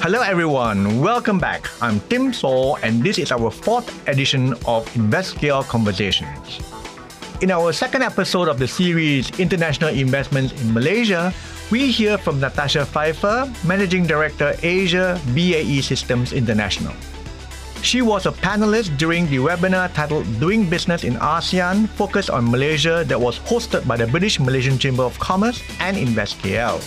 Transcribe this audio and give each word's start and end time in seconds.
Hello, 0.00 0.22
everyone. 0.22 0.98
Welcome 1.04 1.36
back. 1.36 1.68
I'm 1.82 2.00
Tim 2.08 2.32
Saw, 2.32 2.76
and 2.80 3.04
this 3.04 3.18
is 3.18 3.30
our 3.30 3.50
fourth 3.50 3.84
edition 4.08 4.56
of 4.64 4.88
InvestKL 4.96 5.68
Conversations. 5.68 6.56
In 7.44 7.50
our 7.50 7.70
second 7.70 8.00
episode 8.00 8.48
of 8.48 8.58
the 8.58 8.66
series 8.66 9.28
International 9.38 9.92
Investments 9.92 10.56
in 10.56 10.72
Malaysia, 10.72 11.34
we 11.70 11.92
hear 11.92 12.16
from 12.16 12.40
Natasha 12.40 12.86
Pfeiffer, 12.86 13.44
Managing 13.68 14.08
Director 14.08 14.56
Asia 14.62 15.20
BAE 15.36 15.84
Systems 15.84 16.32
International. 16.32 16.96
She 17.84 18.00
was 18.00 18.24
a 18.24 18.32
panelist 18.32 18.96
during 18.96 19.28
the 19.28 19.36
webinar 19.36 19.92
titled 19.92 20.24
Doing 20.40 20.64
Business 20.64 21.04
in 21.04 21.20
ASEAN, 21.20 21.92
focused 22.00 22.30
on 22.30 22.50
Malaysia, 22.50 23.04
that 23.04 23.20
was 23.20 23.38
hosted 23.40 23.86
by 23.86 23.98
the 24.00 24.06
British 24.06 24.40
Malaysian 24.40 24.78
Chamber 24.80 25.04
of 25.04 25.12
Commerce 25.20 25.60
and 25.76 25.92
InvestKL. 25.92 26.80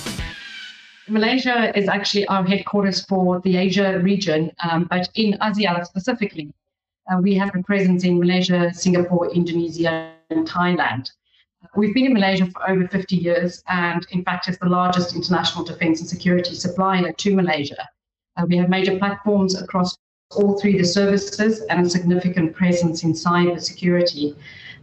Malaysia 1.07 1.77
is 1.77 1.89
actually 1.89 2.25
our 2.27 2.45
headquarters 2.45 3.03
for 3.05 3.41
the 3.41 3.57
Asia 3.57 3.99
region, 3.99 4.51
um, 4.63 4.85
but 4.89 5.09
in 5.15 5.33
ASEAN 5.41 5.85
specifically, 5.85 6.53
uh, 7.11 7.17
we 7.21 7.35
have 7.35 7.53
a 7.55 7.63
presence 7.63 8.05
in 8.05 8.19
Malaysia, 8.19 8.73
Singapore, 8.73 9.29
Indonesia, 9.31 10.13
and 10.29 10.47
Thailand. 10.47 11.11
We've 11.75 11.93
been 11.93 12.05
in 12.05 12.13
Malaysia 12.13 12.45
for 12.45 12.69
over 12.69 12.87
50 12.87 13.15
years, 13.15 13.63
and 13.67 14.05
in 14.11 14.23
fact, 14.23 14.47
is 14.47 14.57
the 14.57 14.69
largest 14.69 15.15
international 15.15 15.65
defense 15.65 15.99
and 15.99 16.09
security 16.09 16.55
supplier 16.55 17.11
to 17.11 17.35
Malaysia. 17.35 17.89
Uh, 18.37 18.45
we 18.47 18.57
have 18.57 18.69
major 18.69 18.97
platforms 18.97 19.61
across 19.61 19.97
all 20.31 20.59
three 20.59 20.73
of 20.73 20.79
the 20.79 20.87
services 20.87 21.61
and 21.69 21.85
a 21.85 21.89
significant 21.89 22.53
presence 22.55 23.03
in 23.03 23.13
cyber 23.13 23.61
security. 23.61 24.35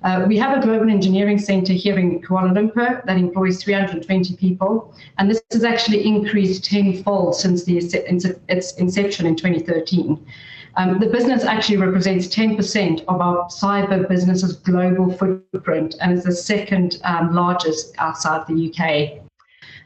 Uh, 0.02 0.24
we 0.26 0.38
have 0.38 0.56
a 0.56 0.60
global 0.60 0.88
engineering 0.88 1.38
center 1.38 1.74
here 1.74 1.98
in 1.98 2.22
Kuala 2.22 2.52
Lumpur 2.52 3.04
that 3.04 3.18
employs 3.18 3.62
320 3.62 4.36
people, 4.36 4.94
and 5.18 5.30
this 5.30 5.42
has 5.52 5.62
actually 5.62 6.06
increased 6.06 6.64
tenfold 6.64 7.36
since 7.36 7.64
the, 7.64 7.76
its 8.48 8.72
inception 8.74 9.26
in 9.26 9.36
2013. 9.36 10.26
Um, 10.76 10.98
the 11.00 11.06
business 11.06 11.44
actually 11.44 11.78
represents 11.78 12.28
10% 12.28 13.04
of 13.08 13.20
our 13.20 13.48
cyber 13.48 14.08
business's 14.08 14.56
global 14.56 15.12
footprint 15.12 15.96
and 16.00 16.12
is 16.12 16.24
the 16.24 16.32
second 16.32 17.00
um, 17.04 17.34
largest 17.34 17.94
outside 17.98 18.46
the 18.46 18.70
UK. 18.70 19.22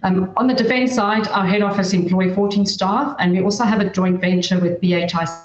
Um, 0.03 0.33
on 0.37 0.47
the 0.47 0.55
defence 0.55 0.95
side, 0.95 1.27
our 1.29 1.47
head 1.47 1.62
office 1.62 1.95
employ 1.95 2.35
14 2.35 2.67
staff, 2.67 3.17
and 3.19 3.33
we 3.33 3.42
also 3.42 3.65
have 3.65 3.81
a 3.81 3.89
joint 3.89 4.20
venture 4.20 4.61
with 4.61 4.81
BHIC 4.81 5.15
uh, 5.15 5.41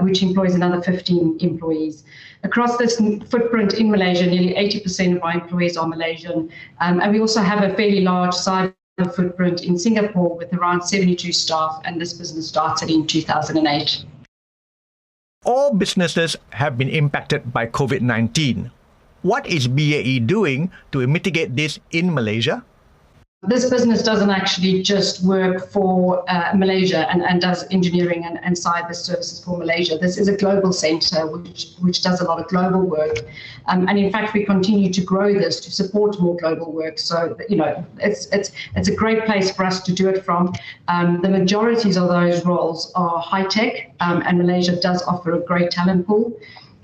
which 0.00 0.22
employs 0.22 0.54
another 0.54 0.82
15 0.82 1.38
employees. 1.40 2.04
Across 2.42 2.78
this 2.78 2.96
footprint 3.30 3.74
in 3.74 3.90
Malaysia, 3.90 4.26
nearly 4.26 4.54
80% 4.54 5.16
of 5.16 5.22
our 5.22 5.32
employees 5.32 5.76
are 5.76 5.86
Malaysian. 5.86 6.50
Um, 6.80 7.00
and 7.00 7.12
we 7.12 7.20
also 7.20 7.40
have 7.40 7.62
a 7.62 7.74
fairly 7.74 8.00
large 8.00 8.34
cyber 8.34 8.74
footprint 9.14 9.62
in 9.62 9.78
Singapore 9.78 10.36
with 10.36 10.52
around 10.52 10.82
72 10.82 11.32
staff, 11.32 11.80
and 11.84 12.00
this 12.00 12.12
business 12.12 12.48
started 12.48 12.90
in 12.90 13.06
2008. 13.06 14.04
All 15.44 15.72
businesses 15.74 16.36
have 16.50 16.76
been 16.76 16.88
impacted 16.88 17.52
by 17.52 17.66
COVID 17.66 18.00
19. 18.02 18.70
What 19.22 19.46
is 19.46 19.68
BAE 19.68 20.26
doing 20.26 20.70
to 20.90 21.06
mitigate 21.06 21.54
this 21.54 21.78
in 21.90 22.14
Malaysia? 22.14 22.64
This 23.42 23.70
business 23.70 24.02
doesn't 24.02 24.30
actually 24.30 24.82
just 24.82 25.22
work 25.22 25.70
for 25.70 26.28
uh, 26.28 26.52
Malaysia 26.56 27.08
and, 27.08 27.22
and 27.22 27.40
does 27.40 27.64
engineering 27.70 28.24
and, 28.24 28.40
and 28.42 28.56
cyber 28.56 28.92
services 28.92 29.44
for 29.44 29.56
Malaysia. 29.56 29.96
This 29.96 30.18
is 30.18 30.26
a 30.26 30.36
global 30.36 30.72
center 30.72 31.24
which, 31.28 31.74
which 31.78 32.02
does 32.02 32.20
a 32.20 32.24
lot 32.24 32.40
of 32.40 32.48
global 32.48 32.80
work. 32.82 33.18
Um, 33.66 33.88
and 33.88 33.96
in 33.96 34.10
fact, 34.10 34.34
we 34.34 34.44
continue 34.44 34.92
to 34.92 35.00
grow 35.02 35.32
this 35.32 35.60
to 35.60 35.70
support 35.70 36.20
more 36.20 36.36
global 36.36 36.72
work. 36.72 36.98
So, 36.98 37.36
you 37.48 37.54
know, 37.54 37.86
it's, 38.00 38.26
it's, 38.32 38.50
it's 38.74 38.88
a 38.88 38.94
great 38.94 39.24
place 39.24 39.52
for 39.52 39.64
us 39.64 39.82
to 39.82 39.92
do 39.92 40.08
it 40.08 40.24
from. 40.24 40.52
Um, 40.88 41.22
the 41.22 41.28
majorities 41.28 41.96
of 41.96 42.08
those 42.08 42.44
roles 42.44 42.90
are 42.96 43.20
high 43.20 43.46
tech, 43.46 43.94
um, 44.00 44.20
and 44.26 44.38
Malaysia 44.38 44.80
does 44.80 45.00
offer 45.04 45.34
a 45.34 45.40
great 45.40 45.70
talent 45.70 46.08
pool. 46.08 46.36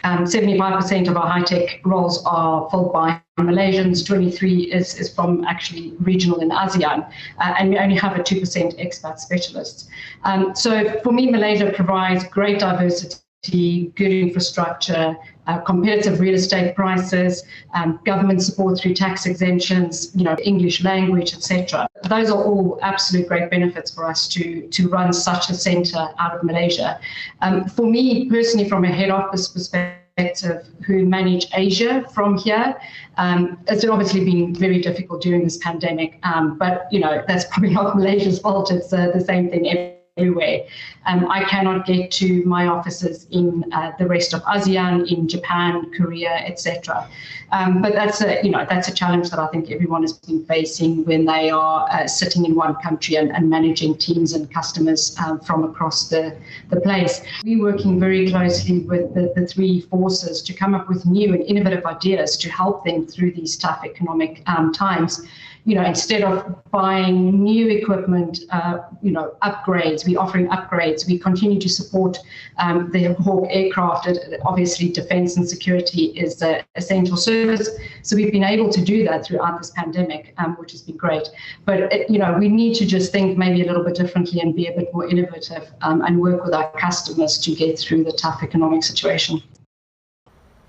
Um, 0.05 0.25
75% 0.25 1.09
of 1.09 1.17
our 1.17 1.27
high 1.27 1.43
tech 1.43 1.81
roles 1.85 2.25
are 2.27 2.71
filled 2.71 2.93
by 2.93 3.24
Malaysians, 3.43 4.07
23 4.07 4.73
is, 4.73 4.95
is 4.95 5.13
from 5.13 5.45
actually 5.45 5.93
regional 5.99 6.41
in 6.41 6.51
ASEAN, 6.51 7.05
uh, 7.41 7.55
and 7.59 7.71
we 7.71 7.79
only 7.79 7.97
have 7.97 8.17
a 8.17 8.23
2% 8.23 8.41
expat 8.81 9.19
specialist. 9.19 9.89
Um, 10.23 10.55
so 10.55 11.01
for 11.01 11.13
me, 11.13 11.29
Malaysia 11.31 11.73
provides 11.73 12.25
great 12.29 12.61
diversity, 12.61 13.93
good 13.97 14.13
infrastructure, 14.13 15.17
uh, 15.49 15.59
competitive 15.59 16.21
real 16.21 16.35
estate 16.35 16.77
prices, 16.77 17.43
um, 17.75 17.99
government 18.05 18.41
support 18.41 18.79
through 18.79 18.95
tax 18.95 19.27
exemptions, 19.27 20.15
you 20.15 20.23
know, 20.23 20.37
English 20.45 20.85
language, 20.85 21.35
etc. 21.35 21.89
Those 22.09 22.31
are 22.31 22.43
all 22.43 22.79
absolute 22.83 23.27
great 23.27 23.51
benefits 23.51 23.91
for 23.93 24.07
us 24.07 24.29
to 24.29 24.67
to 24.69 24.89
run 24.89 25.13
such 25.13 25.51
a 25.51 25.55
centre 25.55 26.09
out 26.19 26.37
of 26.37 26.45
Malaysia. 26.45 27.01
Um, 27.43 27.65
for 27.65 27.85
me 27.85 28.31
personally, 28.31 28.69
from 28.69 28.85
a 28.85 28.93
head 28.93 29.11
office 29.11 29.49
perspective 29.49 30.04
perspective 30.17 30.69
who 30.87 31.05
manage 31.05 31.47
Asia 31.55 32.05
from 32.15 32.39
here. 32.39 32.77
Um, 33.17 33.59
it's 33.67 33.85
obviously 33.85 34.25
been 34.25 34.55
very 34.55 34.81
difficult 34.81 35.23
during 35.23 35.45
this 35.45 35.59
pandemic, 35.59 36.19
um, 36.23 36.59
but 36.59 36.87
you 36.91 37.01
know 37.01 37.25
that's 37.27 37.45
probably 37.47 37.71
not 37.75 37.97
Malaysia's 37.97 38.39
fault. 38.39 38.71
It's 38.71 38.93
uh, 38.93 39.11
the 39.13 39.21
same 39.21 39.51
thing 39.51 39.67
everywhere. 40.17 40.65
Um, 41.07 41.29
I 41.29 41.43
cannot 41.43 41.87
get 41.87 42.13
to 42.13 42.45
my 42.45 42.69
offices 42.69 43.27
in 43.33 43.65
uh, 43.73 43.91
the 43.99 44.07
rest 44.07 44.33
of 44.33 44.43
ASEAN, 44.45 45.11
in 45.11 45.27
Japan, 45.27 45.91
Korea, 45.91 46.31
etc. 46.47 47.09
Um, 47.51 47.83
but 47.83 47.95
that's 47.95 48.23
a 48.23 48.41
you 48.45 48.53
know 48.53 48.65
that's 48.69 48.87
a 48.87 48.95
challenge 48.95 49.31
that 49.31 49.41
I 49.41 49.49
think 49.49 49.73
everyone 49.73 50.03
has 50.03 50.13
been 50.13 50.45
facing 50.45 51.05
when 51.05 51.25
they 51.25 51.51
are 51.51 51.89
uh, 51.91 52.07
sitting 52.07 52.45
in 52.45 52.55
one 52.55 52.77
country 52.77 53.17
and, 53.17 53.33
and 53.33 53.51
managing 53.51 53.99
teams 53.99 54.35
and 54.35 54.49
customers 54.55 55.17
um, 55.19 55.41
from 55.41 55.65
across 55.65 56.09
the, 56.09 56.37
the 56.71 56.81
place. 56.81 57.21
We're 57.45 57.61
working 57.61 57.99
very 57.99 58.31
closely 58.31 58.81
with 58.81 59.15
the, 59.15 59.33
the 59.35 59.49
three 59.49 59.81
forces 59.81 60.43
to 60.43 60.53
come 60.53 60.77
up 60.77 60.89
with 60.89 61.05
new 61.07 61.35
and 61.35 61.43
innovative 61.43 61.85
ideas 61.87 62.37
to 62.37 62.49
help 62.51 62.85
them 62.85 63.05
through 63.05 63.33
these 63.33 63.57
tough 63.57 63.85
economic 63.85 64.43
um, 64.47 64.73
times 64.73 65.27
you 65.67 65.75
know, 65.75 65.85
instead 65.85 66.23
of 66.23 66.63
buying 66.71 67.43
new 67.43 67.69
equipment, 67.69 68.41
uh, 68.51 68.81
you 69.01 69.11
know, 69.11 69.35
upgrades, 69.43 70.07
we're 70.07 70.19
offering 70.19 70.47
upgrades. 70.49 71.07
We 71.07 71.19
continue 71.19 71.59
to 71.59 71.69
support 71.71 72.19
um, 72.59 72.91
the 72.91 73.15
Hawk 73.15 73.47
aircraft. 73.49 74.09
Obviously, 74.45 74.91
defense 74.91 75.39
and 75.39 75.49
security 75.49 76.07
is 76.17 76.43
an 76.43 76.63
essential 76.75 77.17
service. 77.17 77.71
So 78.03 78.15
we've 78.15 78.31
been 78.31 78.45
able 78.45 78.69
to 78.71 78.85
do 78.85 79.05
that 79.05 79.25
throughout 79.25 79.59
this 79.59 79.71
pandemic, 79.71 80.35
um, 80.37 80.55
which 80.57 80.73
has 80.73 80.83
been 80.83 80.99
great. 80.99 81.29
But, 81.65 81.93
it, 81.93 82.11
you 82.11 82.19
know, 82.19 82.37
we 82.39 82.49
need 82.49 82.75
to 82.75 82.85
just 82.85 83.11
think 83.11 83.39
maybe 83.39 83.63
a 83.63 83.67
little 83.67 83.85
bit 83.85 83.95
differently 83.95 84.41
and 84.41 84.55
be 84.55 84.67
a 84.67 84.73
bit 84.73 84.93
more 84.93 85.09
innovative 85.09 85.73
um, 85.81 86.03
and 86.03 86.21
work 86.21 86.45
with 86.45 86.53
our 86.53 86.71
customers 86.73 87.39
to 87.39 87.55
get 87.55 87.79
through 87.79 88.05
the 88.05 88.13
tough 88.13 88.43
economic 88.43 88.83
situation. 88.83 89.43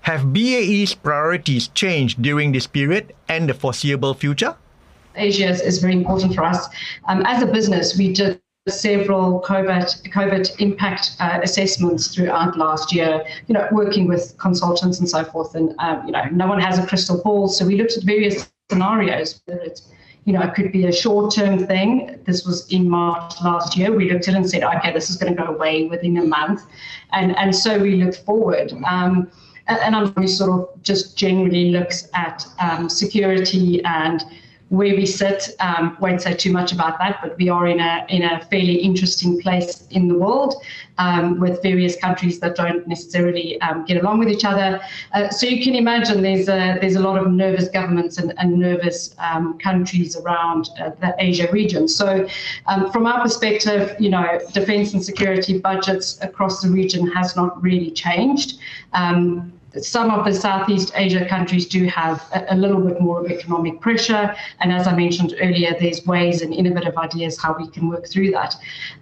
Have 0.00 0.32
BAE's 0.32 0.94
priorities 0.94 1.68
changed 1.68 2.22
during 2.22 2.52
this 2.52 2.66
period 2.66 3.12
and 3.28 3.48
the 3.48 3.54
foreseeable 3.54 4.14
future? 4.14 4.56
Asia 5.16 5.48
is, 5.48 5.60
is 5.60 5.78
very 5.78 5.94
important 5.94 6.34
for 6.34 6.44
us. 6.44 6.68
Um, 7.08 7.22
as 7.26 7.42
a 7.42 7.46
business, 7.46 7.96
we 7.96 8.12
did 8.12 8.40
several 8.68 9.40
COVID, 9.42 10.10
COVID 10.10 10.60
impact 10.60 11.12
uh, 11.20 11.40
assessments 11.42 12.14
throughout 12.14 12.58
last 12.58 12.92
year, 12.92 13.24
you 13.46 13.54
know, 13.54 13.68
working 13.70 14.08
with 14.08 14.36
consultants 14.38 14.98
and 14.98 15.08
so 15.08 15.24
forth. 15.24 15.54
And, 15.54 15.74
um, 15.78 16.04
you 16.04 16.12
know, 16.12 16.24
no 16.32 16.48
one 16.48 16.60
has 16.60 16.78
a 16.78 16.86
crystal 16.86 17.22
ball. 17.22 17.48
So 17.48 17.64
we 17.64 17.76
looked 17.76 17.96
at 17.96 18.02
various 18.02 18.50
scenarios, 18.70 19.40
whether 19.46 19.72
you 20.24 20.32
know, 20.32 20.42
it 20.42 20.54
could 20.56 20.72
be 20.72 20.86
a 20.86 20.92
short 20.92 21.32
term 21.32 21.66
thing. 21.66 22.18
This 22.24 22.44
was 22.44 22.68
in 22.72 22.88
March 22.88 23.34
last 23.44 23.76
year. 23.76 23.92
We 23.92 24.10
looked 24.10 24.26
at 24.26 24.34
it 24.34 24.38
and 24.38 24.50
said, 24.50 24.64
okay, 24.64 24.92
this 24.92 25.08
is 25.08 25.16
going 25.16 25.36
to 25.36 25.40
go 25.40 25.54
away 25.54 25.86
within 25.86 26.16
a 26.16 26.24
month. 26.24 26.62
And, 27.12 27.36
and 27.38 27.54
so 27.54 27.78
we 27.78 28.02
looked 28.02 28.24
forward. 28.24 28.72
Um, 28.84 29.30
and, 29.68 29.78
and 29.78 29.96
I'm 29.96 30.26
sort 30.26 30.50
of 30.50 30.82
just 30.82 31.16
generally 31.16 31.70
looks 31.70 32.08
at 32.14 32.44
um, 32.58 32.88
security 32.88 33.84
and 33.84 34.24
where 34.68 34.96
we 34.96 35.06
sit. 35.06 35.54
Um, 35.60 35.96
won't 36.00 36.22
say 36.22 36.34
too 36.34 36.52
much 36.52 36.72
about 36.72 36.98
that, 36.98 37.20
but 37.22 37.36
we 37.38 37.48
are 37.48 37.66
in 37.68 37.80
a 37.80 38.04
in 38.08 38.22
a 38.22 38.44
fairly 38.46 38.76
interesting 38.76 39.40
place 39.40 39.86
in 39.90 40.08
the 40.08 40.18
world 40.18 40.54
um, 40.98 41.38
with 41.38 41.62
various 41.62 41.96
countries 41.96 42.40
that 42.40 42.56
don't 42.56 42.86
necessarily 42.88 43.60
um, 43.60 43.84
get 43.84 44.02
along 44.02 44.18
with 44.18 44.28
each 44.28 44.44
other. 44.44 44.80
Uh, 45.12 45.28
so 45.28 45.46
you 45.46 45.62
can 45.62 45.74
imagine 45.74 46.22
there's 46.22 46.48
a 46.48 46.78
there's 46.80 46.96
a 46.96 47.00
lot 47.00 47.16
of 47.16 47.30
nervous 47.30 47.68
governments 47.68 48.18
and, 48.18 48.34
and 48.38 48.58
nervous 48.58 49.14
um, 49.18 49.56
countries 49.58 50.16
around 50.16 50.70
uh, 50.80 50.90
the 51.00 51.14
Asia 51.18 51.48
region. 51.52 51.86
So 51.86 52.26
um, 52.66 52.90
from 52.90 53.06
our 53.06 53.22
perspective, 53.22 53.94
you 54.00 54.10
know, 54.10 54.40
defence 54.52 54.94
and 54.94 55.04
security 55.04 55.58
budgets 55.58 56.20
across 56.22 56.60
the 56.60 56.70
region 56.70 57.06
has 57.12 57.36
not 57.36 57.62
really 57.62 57.90
changed. 57.92 58.58
Some 59.82 60.10
of 60.10 60.24
the 60.24 60.32
Southeast 60.32 60.92
Asia 60.94 61.26
countries 61.26 61.66
do 61.66 61.86
have 61.86 62.24
a, 62.32 62.54
a, 62.54 62.56
little 62.56 62.80
bit 62.80 63.00
more 63.00 63.24
of 63.24 63.30
economic 63.30 63.80
pressure. 63.80 64.34
And 64.60 64.72
as 64.72 64.86
I 64.86 64.94
mentioned 64.94 65.34
earlier, 65.40 65.74
there's 65.78 66.04
ways 66.06 66.42
and 66.42 66.54
innovative 66.54 66.96
ideas 66.96 67.38
how 67.40 67.56
we 67.58 67.68
can 67.68 67.88
work 67.88 68.06
through 68.06 68.30
that. 68.32 68.54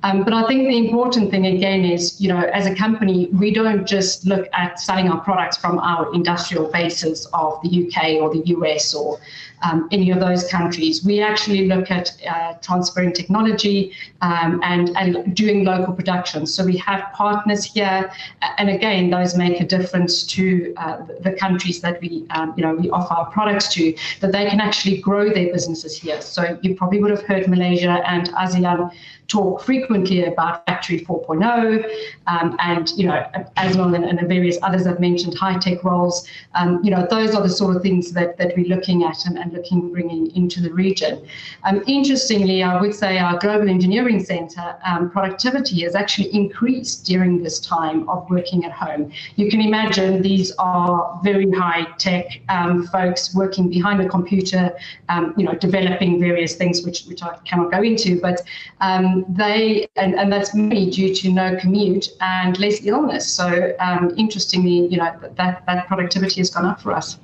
Um, 0.02 0.24
but 0.24 0.32
I 0.32 0.46
think 0.46 0.68
the 0.68 0.78
important 0.78 1.30
thing 1.30 1.46
again 1.46 1.84
is, 1.84 2.20
you 2.20 2.28
know, 2.28 2.40
as 2.40 2.66
a 2.66 2.74
company, 2.74 3.28
we 3.32 3.52
don't 3.52 3.86
just 3.86 4.24
look 4.26 4.48
at 4.52 4.80
selling 4.80 5.08
our 5.08 5.20
products 5.20 5.56
from 5.56 5.78
our 5.78 6.12
industrial 6.14 6.70
bases 6.70 7.26
of 7.32 7.60
the 7.62 7.86
UK 7.86 8.20
or 8.20 8.32
the 8.32 8.42
US 8.46 8.94
or 8.94 9.20
um, 9.64 9.88
any 9.90 10.10
of 10.10 10.20
those 10.20 10.48
countries. 10.48 11.04
We 11.04 11.20
actually 11.20 11.66
look 11.66 11.90
at 11.90 12.12
uh, 12.28 12.54
transferring 12.60 13.12
technology 13.12 13.92
um, 14.20 14.60
and, 14.62 14.96
and 14.96 15.34
doing 15.34 15.64
local 15.64 15.94
production. 15.94 16.46
So 16.46 16.64
we 16.64 16.76
have 16.78 17.12
partners 17.12 17.64
here, 17.64 18.10
and 18.58 18.68
again, 18.68 19.10
those 19.10 19.36
make 19.36 19.60
a 19.60 19.64
difference 19.64 20.24
to 20.24 20.63
uh, 20.76 21.04
the 21.20 21.32
countries 21.32 21.80
that 21.80 22.00
we, 22.00 22.26
um, 22.30 22.54
you 22.56 22.62
know, 22.64 22.74
we 22.74 22.90
offer 22.90 23.14
our 23.14 23.30
products 23.30 23.72
to, 23.74 23.94
that 24.20 24.32
they 24.32 24.48
can 24.48 24.60
actually 24.60 24.98
grow 24.98 25.28
their 25.30 25.52
businesses 25.52 25.96
here. 25.96 26.20
So 26.20 26.58
you 26.62 26.74
probably 26.74 27.00
would 27.00 27.10
have 27.10 27.22
heard 27.22 27.48
Malaysia 27.48 28.02
and 28.06 28.28
ASEAN 28.30 28.90
talk 29.28 29.62
frequently 29.62 30.24
about 30.24 30.64
Factory 30.66 31.00
4.0 31.00 31.84
um, 32.26 32.56
and, 32.58 32.90
you 32.90 33.06
know, 33.06 33.24
Asmon 33.56 33.94
and, 33.94 34.04
and 34.04 34.28
various 34.28 34.58
others 34.62 34.86
I've 34.86 35.00
mentioned, 35.00 35.34
high-tech 35.34 35.82
roles. 35.82 36.26
Um, 36.54 36.80
you 36.84 36.90
know, 36.90 37.06
those 37.08 37.34
are 37.34 37.42
the 37.42 37.48
sort 37.48 37.74
of 37.76 37.82
things 37.82 38.12
that, 38.12 38.36
that 38.38 38.56
we're 38.56 38.66
looking 38.66 39.04
at 39.04 39.24
and, 39.26 39.38
and 39.38 39.52
looking 39.52 39.90
bringing 39.92 40.34
into 40.36 40.60
the 40.60 40.72
region. 40.72 41.26
Um, 41.64 41.82
interestingly, 41.86 42.62
I 42.62 42.80
would 42.80 42.94
say 42.94 43.18
our 43.18 43.38
Global 43.38 43.68
Engineering 43.68 44.22
Centre 44.22 44.76
um, 44.84 45.10
productivity 45.10 45.82
has 45.82 45.94
actually 45.94 46.34
increased 46.34 47.04
during 47.04 47.42
this 47.42 47.60
time 47.60 48.08
of 48.08 48.28
working 48.28 48.64
at 48.64 48.72
home. 48.72 49.10
You 49.36 49.50
can 49.50 49.60
imagine 49.60 50.22
these 50.22 50.43
are 50.52 51.20
very 51.22 51.50
high-tech 51.50 52.40
um, 52.48 52.86
folks 52.88 53.34
working 53.34 53.68
behind 53.68 54.00
a 54.00 54.08
computer, 54.08 54.76
um, 55.08 55.34
you 55.36 55.44
know, 55.44 55.54
developing 55.54 56.20
various 56.20 56.54
things 56.54 56.84
which, 56.84 57.04
which 57.04 57.22
I 57.22 57.36
cannot 57.44 57.70
go 57.70 57.82
into, 57.82 58.20
but 58.20 58.40
um, 58.80 59.24
they 59.28 59.86
and, 59.96 60.14
and 60.14 60.32
that's 60.32 60.54
mainly 60.54 60.90
due 60.90 61.14
to 61.14 61.30
no 61.30 61.56
commute 61.56 62.08
and 62.20 62.58
less 62.58 62.84
illness. 62.84 63.32
So 63.32 63.74
um, 63.80 64.14
interestingly, 64.16 64.86
you 64.88 64.96
know 64.96 65.12
that 65.36 65.66
that 65.66 65.86
productivity 65.86 66.40
has 66.40 66.50
gone 66.50 66.66
up 66.66 66.80
for 66.80 66.92
us. 66.92 67.18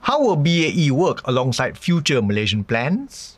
How 0.00 0.22
will 0.22 0.36
BAE 0.36 0.90
work 0.90 1.20
alongside 1.26 1.76
future 1.76 2.22
Malaysian 2.22 2.64
plans? 2.64 3.36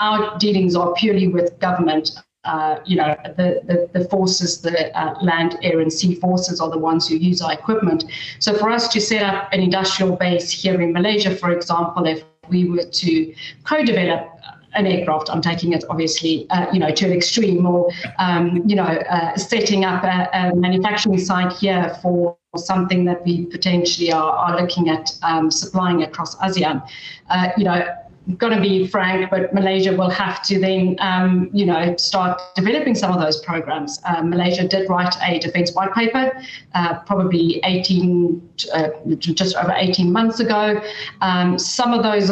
Our 0.00 0.38
dealings 0.38 0.76
are 0.76 0.94
purely 0.94 1.28
with 1.28 1.58
government. 1.58 2.10
Uh, 2.44 2.78
you 2.86 2.96
know, 2.96 3.14
the, 3.36 3.60
the, 3.64 3.98
the 3.98 4.08
forces, 4.08 4.60
the 4.60 4.96
uh, 4.98 5.14
land, 5.22 5.58
air, 5.62 5.80
and 5.80 5.92
sea 5.92 6.14
forces 6.14 6.60
are 6.60 6.70
the 6.70 6.78
ones 6.78 7.08
who 7.08 7.16
use 7.16 7.42
our 7.42 7.52
equipment. 7.52 8.04
So 8.38 8.54
for 8.54 8.70
us 8.70 8.88
to 8.88 9.00
set 9.00 9.22
up 9.22 9.52
an 9.52 9.60
industrial 9.60 10.16
base 10.16 10.50
here 10.50 10.80
in 10.80 10.92
Malaysia, 10.92 11.34
for 11.34 11.50
example, 11.50 12.06
if 12.06 12.24
we 12.48 12.68
were 12.70 12.84
to 12.84 13.34
co-develop 13.64 14.38
an 14.74 14.86
aircraft. 14.86 15.30
I'm 15.30 15.40
taking 15.40 15.72
it 15.72 15.84
obviously, 15.88 16.46
uh, 16.50 16.66
you 16.72 16.78
know, 16.78 16.90
to 16.90 17.06
an 17.06 17.12
extreme, 17.12 17.66
or 17.66 17.90
um, 18.18 18.62
you 18.66 18.76
know, 18.76 18.84
uh, 18.84 19.36
setting 19.36 19.84
up 19.84 20.04
a, 20.04 20.28
a, 20.32 20.54
manufacturing 20.54 21.18
site 21.18 21.52
here 21.52 21.96
for 22.02 22.36
something 22.56 23.04
that 23.04 23.24
we 23.24 23.46
potentially 23.46 24.12
are, 24.12 24.32
are 24.32 24.60
looking 24.60 24.88
at 24.88 25.10
um, 25.22 25.50
supplying 25.50 26.02
across 26.02 26.36
ASEAN. 26.36 26.86
Uh, 27.30 27.48
you 27.56 27.64
know, 27.64 27.86
going 28.36 28.54
to 28.54 28.60
be 28.60 28.86
frank, 28.86 29.30
but 29.30 29.54
Malaysia 29.54 29.96
will 29.96 30.10
have 30.10 30.42
to 30.42 30.58
then, 30.58 30.96
um, 30.98 31.48
you 31.52 31.64
know, 31.64 31.96
start 31.96 32.40
developing 32.54 32.94
some 32.94 33.10
of 33.10 33.20
those 33.20 33.40
programs. 33.40 34.00
Uh, 34.04 34.22
Malaysia 34.22 34.68
did 34.68 34.88
write 34.90 35.14
a 35.22 35.38
defence 35.38 35.72
white 35.72 35.94
paper, 35.94 36.30
uh, 36.74 36.98
probably 37.00 37.60
18, 37.64 38.50
uh, 38.74 38.88
just 39.16 39.56
over 39.56 39.72
18 39.74 40.12
months 40.12 40.40
ago. 40.40 40.80
Um, 41.22 41.58
some 41.58 41.94
of 41.94 42.02
those 42.02 42.28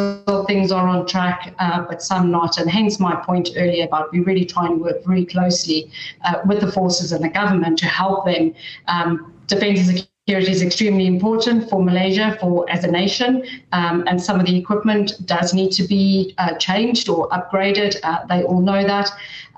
things 0.47 0.71
are 0.71 0.87
on 0.87 1.07
track, 1.07 1.55
uh, 1.59 1.83
but 1.89 2.03
some 2.03 2.31
not. 2.31 2.59
And 2.59 2.71
hence 2.71 3.01
my 3.01 3.17
point 3.17 3.51
earlier 3.57 3.87
about 3.87 4.13
we 4.13 4.21
really 4.21 4.45
try 4.45 4.67
and 4.67 4.81
work 4.81 5.03
very 5.05 5.25
closely 5.25 5.91
uh, 6.25 6.41
with 6.45 6.61
the 6.61 6.71
forces 6.71 7.13
and 7.13 7.25
the 7.25 7.31
government 7.31 7.79
to 7.79 7.87
help 7.87 8.27
them. 8.27 8.55
Um, 8.87 9.33
defence 9.47 9.89
is 9.89 10.07
Security 10.29 10.51
is 10.51 10.61
extremely 10.61 11.07
important 11.07 11.71
for 11.71 11.85
Malaysia 11.85 12.37
for 12.41 12.69
as 12.69 12.83
a 12.83 12.91
nation, 12.91 13.45
um, 13.71 14.03
and 14.09 14.21
some 14.21 14.41
of 14.41 14.47
the 14.47 14.59
equipment 14.59 15.13
does 15.25 15.55
need 15.55 15.71
to 15.71 15.85
be 15.85 16.35
uh, 16.39 16.53
changed 16.55 17.09
or 17.09 17.29
upgraded. 17.29 17.95
Uh, 18.03 18.27
they 18.27 18.43
all 18.43 18.61
know 18.61 18.83
that, 18.83 19.09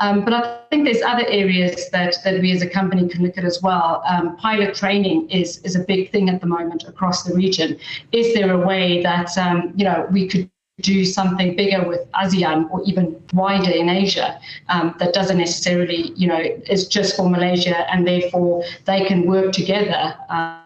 um, 0.01 0.27
but 0.27 0.35
I 0.35 0.61
think 0.69 0.85
there's 0.85 1.01
other 1.01 1.25
areas 1.27 1.89
that 1.89 2.17
that 2.23 2.43
we 2.43 2.53
as 2.53 2.61
a 2.61 2.69
company 2.69 3.09
can 3.09 3.23
look 3.23 3.39
at 3.39 3.45
as 3.45 3.63
well. 3.63 4.03
Um, 4.07 4.37
pilot 4.37 4.75
training 4.75 5.31
is 5.31 5.57
is 5.65 5.75
a 5.75 5.81
big 5.81 6.11
thing 6.13 6.29
at 6.29 6.43
the 6.43 6.47
moment 6.47 6.85
across 6.87 7.23
the 7.23 7.35
region. 7.35 7.79
Is 8.13 8.35
there 8.35 8.53
a 8.53 8.59
way 8.59 9.03
that 9.03 9.39
um, 9.39 9.73
you 9.75 9.87
know 9.87 10.07
we 10.11 10.29
could 10.29 10.51
do 10.83 11.05
something 11.05 11.57
bigger 11.57 11.89
with 11.89 12.01
ASEAN 12.13 12.71
or 12.71 12.83
even 12.85 13.21
wider 13.33 13.71
in 13.71 13.89
Asia 13.89 14.39
um, 14.69 14.95
that 14.99 15.13
doesn't 15.13 15.39
necessarily, 15.39 16.13
you 16.15 16.29
know, 16.29 16.39
is 16.69 16.87
just 16.87 17.17
for 17.17 17.29
Malaysia 17.29 17.91
and 17.91 18.07
therefore 18.07 18.63
they 18.85 19.05
can 19.05 19.27
work 19.27 19.51
together. 19.51 20.15
Um, 20.29 20.58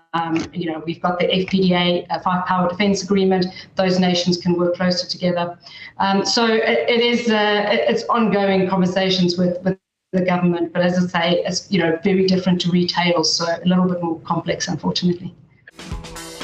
you 0.52 0.70
know, 0.70 0.82
we've 0.84 1.00
got 1.00 1.18
the 1.18 1.26
FPDA, 1.26 2.06
uh, 2.10 2.20
Five 2.20 2.44
Power 2.46 2.68
Defence 2.68 3.02
Agreement. 3.02 3.46
Those 3.76 3.98
nations 3.98 4.36
can 4.36 4.54
work 4.54 4.76
closer 4.76 5.06
together. 5.06 5.58
Um, 5.98 6.24
so 6.24 6.46
it, 6.46 6.88
it 6.88 7.00
is 7.00 7.30
uh, 7.30 7.64
it's 7.88 8.04
ongoing 8.04 8.68
conversations 8.68 9.38
with, 9.38 9.62
with 9.62 9.78
the 10.12 10.22
government, 10.22 10.72
but 10.74 10.82
as 10.82 11.02
I 11.02 11.20
say, 11.20 11.42
it's 11.46 11.70
you 11.72 11.78
know 11.78 11.98
very 12.04 12.26
different 12.26 12.60
to 12.62 12.70
retail, 12.70 13.24
so 13.24 13.46
a 13.46 13.66
little 13.66 13.88
bit 13.88 14.02
more 14.02 14.20
complex, 14.20 14.68
unfortunately. 14.68 15.34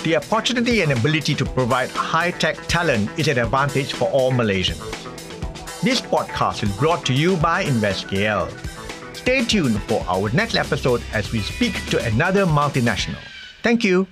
The 0.04 0.16
opportunity 0.16 0.80
and 0.80 0.92
ability 0.92 1.34
to 1.34 1.44
provide 1.44 1.90
high 1.90 2.30
tech 2.30 2.56
talent 2.68 3.10
is 3.18 3.28
an 3.28 3.38
advantage 3.38 3.92
for 3.92 4.08
all 4.08 4.32
Malaysians. 4.32 4.80
This 5.82 6.00
podcast 6.00 6.62
is 6.62 6.74
brought 6.78 7.04
to 7.06 7.12
you 7.12 7.36
by 7.36 7.64
InvestKL. 7.64 8.48
Stay 9.14 9.44
tuned 9.44 9.82
for 9.82 10.02
our 10.08 10.30
next 10.30 10.54
episode 10.56 11.02
as 11.12 11.30
we 11.30 11.40
speak 11.40 11.74
to 11.90 12.02
another 12.06 12.46
multinational. 12.46 13.18
Thank 13.68 13.84
you. 13.84 14.06